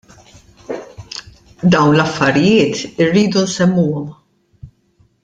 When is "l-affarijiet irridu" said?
1.97-3.41